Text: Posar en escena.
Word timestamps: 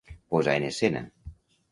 Posar 0.35 0.55
en 0.61 0.65
escena. 0.69 1.03